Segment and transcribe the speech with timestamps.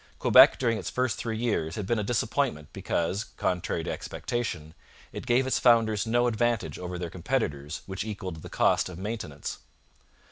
[0.17, 4.73] Quebec during its first three years had been a disappointment because, contrary to expectation,
[5.13, 9.59] it gave its founders no advantage over their competitors which equalled the cost of maintenance.